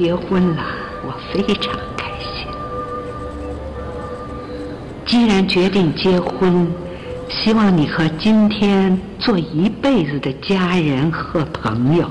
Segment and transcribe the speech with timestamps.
[0.00, 0.62] 结婚了，
[1.04, 2.48] 我非常开心。
[5.04, 6.66] 既然决定结婚，
[7.28, 12.10] 希望你和今天做一辈子的家人和朋友。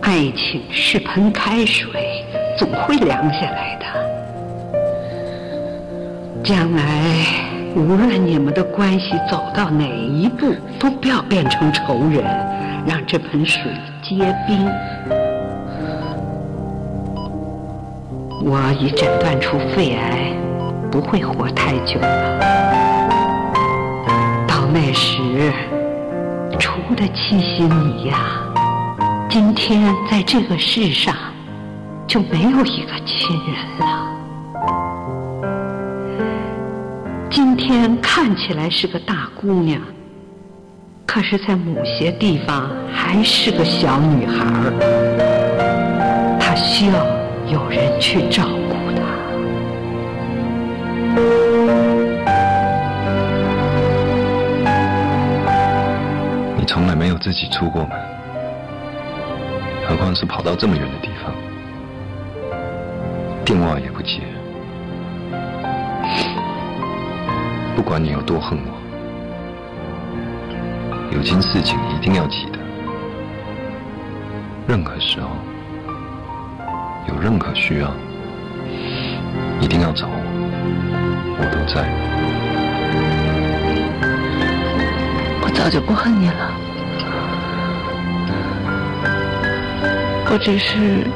[0.00, 2.24] 爱情是盆开水，
[2.56, 3.84] 总会凉下来的。
[6.42, 7.26] 将来
[7.76, 12.24] 无论你们的关系走到哪一步，都不要变成仇人，
[12.86, 13.70] 让这盆水
[14.08, 14.16] 结
[14.46, 14.66] 冰。
[18.42, 20.32] 我已诊断出肺癌，
[20.90, 22.38] 不会活太久了。
[24.46, 25.52] 到那时，
[26.58, 28.16] 除了七心你呀。
[29.28, 31.14] 今天在这个世上
[32.06, 34.08] 就没有一个亲人了。
[37.28, 39.82] 今天看起来是个大姑娘，
[41.08, 44.70] 可是，在某些地方还是个小女孩儿。
[46.38, 47.06] 她需要
[47.50, 49.00] 有人去照顾她。
[56.58, 57.90] 你从来没有自己出过门。
[59.88, 61.34] 何况是跑到这么远的地方，
[63.46, 64.20] 电话也不接。
[67.74, 68.77] 不管你有多恨我，
[71.10, 72.58] 有件事情一定要记得：
[74.66, 75.30] 任何时候，
[77.08, 77.90] 有任何需要，
[79.60, 80.14] 一定要找我，
[81.38, 81.88] 我都在。
[85.42, 86.52] 我早就不恨你了。
[90.30, 91.06] 我只是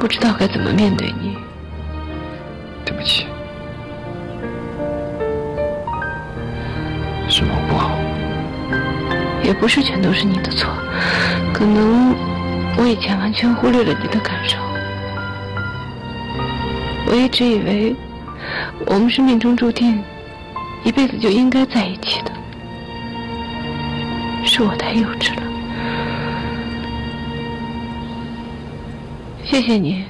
[0.00, 1.36] 不知道该怎么面对你。
[2.84, 3.26] 对不起，
[7.48, 7.98] 我不好。
[9.42, 10.70] 也不是全都是你的错，
[11.52, 12.14] 可能
[12.76, 14.56] 我以前完全忽略了你的感受。
[17.08, 17.96] 我一直以为
[18.86, 20.02] 我们是命中注定，
[20.84, 22.30] 一辈子就应该在一起的，
[24.44, 25.42] 是我太幼稚了。
[29.44, 30.04] 谢谢你。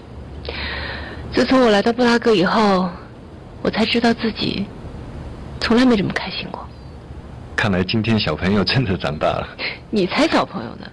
[1.33, 2.89] 自从我来到布拉格以后，
[3.63, 4.67] 我才知道自己
[5.59, 6.65] 从来没这么开心过。
[7.63, 9.47] 看来今天小朋友真的长大了。
[9.89, 10.87] 你才小朋友呢！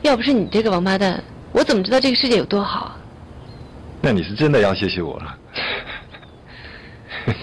[0.00, 1.22] 要不是你这个王八蛋，
[1.52, 2.96] 我怎么知道这个世界有多好？
[4.00, 5.36] 那你是真的要谢谢我了。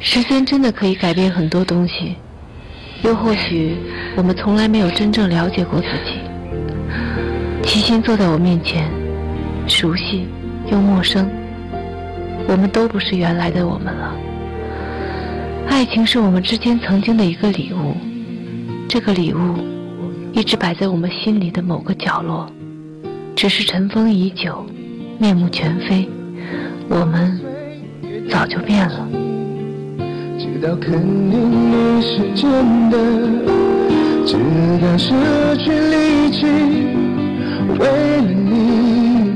[0.00, 2.16] 时间真的可以改变很多东西，
[3.04, 3.78] 又或许
[4.14, 6.20] 我们从来没有真正了解过自己。
[7.62, 8.86] 齐心坐在我面前，
[9.66, 10.28] 熟悉
[10.70, 11.26] 又陌生。
[12.46, 14.14] 我们都不是原来的我们了。
[15.70, 17.94] 爱情是我们之间曾经的一个礼物，
[18.88, 19.38] 这个礼物
[20.32, 22.50] 一直摆在我们心里的某个角落，
[23.36, 24.66] 只是尘封已久，
[25.18, 26.06] 面目全非。
[26.88, 27.40] 我们
[28.28, 29.08] 早就变了。
[30.40, 30.92] 直到肯
[31.30, 32.98] 定你是真的，
[34.26, 34.36] 直
[34.82, 35.14] 到失
[35.56, 36.46] 去力气。
[37.78, 39.32] 为了你，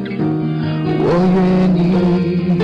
[0.99, 1.39] 我愿
[1.79, 2.64] 意。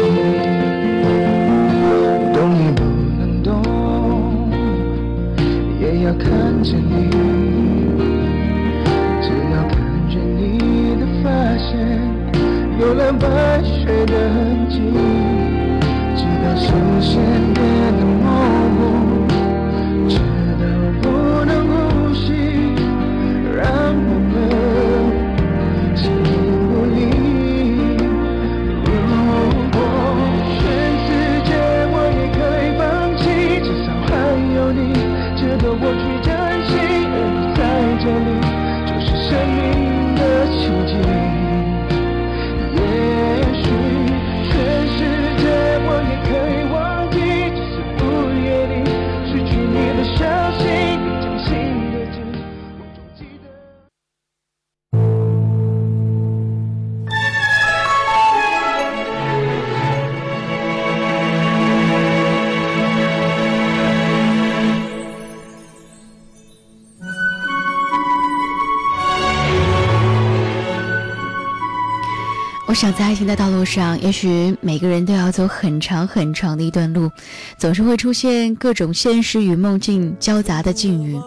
[72.70, 77.10] 我想在爱情的道路上，也许每个人都要走很长很长的一段路，
[77.58, 81.20] 总是会出现各种现实与梦境交杂的境遇，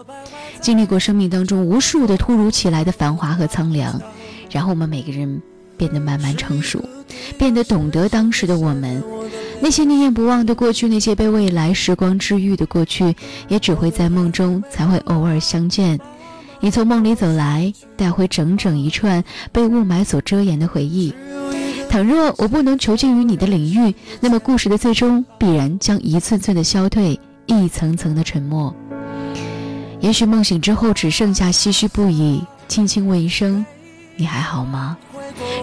[0.62, 4.00] 经历过生命当中无数的突如其来的繁华和苍凉，
[4.50, 5.42] 然后我们每个人
[5.76, 6.82] 变得慢慢成熟，
[7.36, 9.04] 变得懂得当时的我们，
[9.60, 13.14] 那些念念不忘的过去，那些被未来时光治愈的过去，
[13.48, 16.00] 也只会在梦中才会偶尔相见。
[16.60, 21.12] 你从梦里走来，带回整整一串被雾霾所遮掩的回忆。
[21.94, 28.74] 倘若我不能囚禁于你的领域，那么故事的最终必然将一寸寸的消退，一层层的沉默。
[30.00, 33.64] 也许梦醒之后，只剩下唏嘘不已，轻轻问一声
[34.18, 34.98] ：“你还好吗？”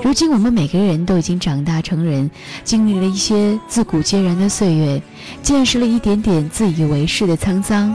[0.01, 2.31] 如今我们每个人都已经长大成人，
[2.63, 5.03] 经历了一些自古皆然的岁月，
[5.43, 7.93] 见识了一点点自以为是的沧桑。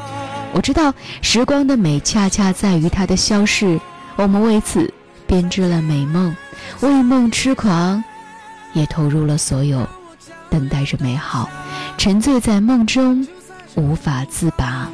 [0.52, 0.92] 我知道
[1.22, 3.80] 时光的美，恰恰在于它的消逝。
[4.16, 4.92] 我们为此
[5.26, 6.36] 编织了美梦，
[6.80, 8.04] 为梦痴狂，
[8.76, 9.84] 也投入了所有，
[10.48, 11.50] 等待着美好，
[11.98, 13.26] 沉醉在梦中，
[13.74, 14.88] 无法自拔。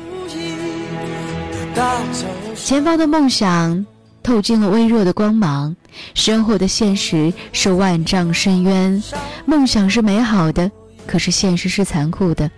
[2.57, 3.85] 前方的梦想。
[4.25, 5.75] 透进了微弱的光芒，
[6.15, 9.03] 身后的现实是万丈深渊。
[9.47, 10.71] 梦想是美好的，
[11.09, 12.49] 可是现实是残酷的。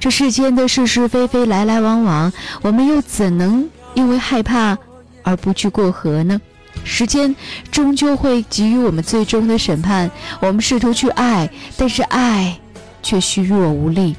[0.00, 4.76] 这世间的是是非非来来往往，我们又怎能因为害怕
[5.22, 6.40] 而不去过河呢？
[6.84, 7.34] 时间
[7.70, 10.10] 终究会给予我们最终的审判。
[10.40, 12.58] 我们试图去爱，但是爱
[13.02, 14.16] 却虚弱无力，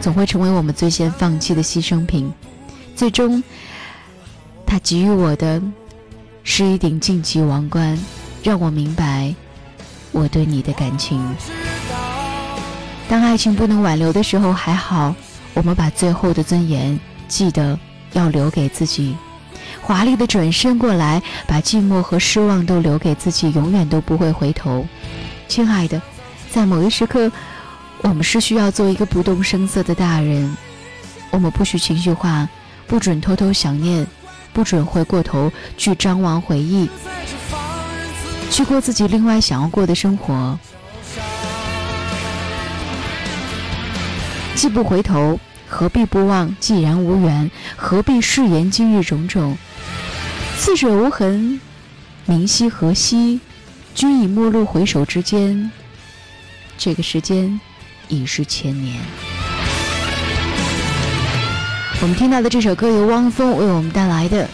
[0.00, 2.32] 总会成为我们最先放弃的牺牲品。
[2.94, 3.42] 最终，
[4.66, 5.62] 他给予我的。
[6.48, 7.98] 是一顶晋级王冠，
[8.40, 9.34] 让我明白
[10.12, 11.20] 我对你的感情。
[13.08, 15.12] 当爱情不能挽留的时候，还好，
[15.54, 17.76] 我们把最后的尊严记得
[18.12, 19.16] 要留给自己。
[19.86, 24.84] 华丽的转身过来，把寂寞和失望都留给自己，永远都不会回头。
[25.46, 26.02] 亲爱的，
[26.50, 27.30] 在某一时刻，
[28.02, 30.56] 我们是需要做一个不动声色的大人。
[31.30, 32.48] 我们不许情绪化，
[32.88, 34.04] 不准偷偷想念。
[34.52, 36.88] 不准回过头去张望回忆，
[38.50, 40.58] 去过自己另外想要过的生活。
[44.56, 45.38] 既不回头，
[45.68, 46.56] 何必不忘？
[46.58, 49.56] 既然无缘，何必誓言今日种种？
[50.58, 51.60] 似水无痕，
[52.24, 53.40] 明夕何夕？
[53.94, 55.70] 君已陌路回首之间，
[56.76, 57.60] 这个时间
[58.08, 58.98] 已是千年。
[62.02, 64.44] 我们听到的这首歌由汪峰为我们带来的《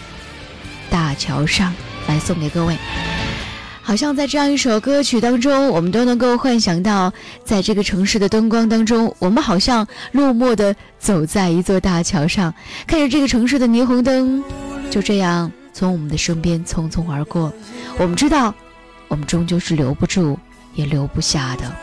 [0.91, 1.73] 大桥上》，
[2.09, 2.77] 来送给各位。
[3.81, 7.13] 好像在这样一首歌曲当中，我们都能够幻想到，
[7.45, 12.53] 在这个城市的灯光当中，我们好像落寞的走在一座大桥上，
[12.87, 14.45] 看着这个城市的霓虹灯，
[14.91, 17.53] 就这样从我们的身边匆匆而过。
[17.99, 18.55] 我们知道，
[19.09, 20.39] 我们终究是留不住，
[20.75, 21.75] 也留不下的。